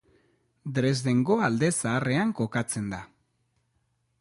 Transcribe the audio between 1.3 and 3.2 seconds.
Alde Zaharrean kokatzen da.